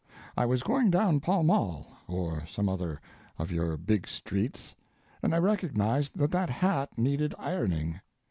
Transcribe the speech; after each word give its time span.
I 0.35 0.47
was 0.47 0.63
going 0.63 0.89
down 0.89 1.19
Pall 1.19 1.43
Mall, 1.43 1.85
or 2.07 2.43
some 2.47 2.67
other 2.67 2.99
of 3.37 3.51
your 3.51 3.77
big 3.77 4.07
streets, 4.07 4.73
and 5.21 5.31
I 5.31 5.37
recognized 5.37 6.17
that 6.17 6.31
that 6.31 6.49
hat 6.49 6.97
needed 6.97 7.35
ironing. 7.37 7.99